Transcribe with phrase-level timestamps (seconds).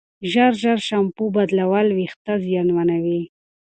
[0.31, 3.21] ژر ژر شامپو بدلول وېښتې زیانمنوي.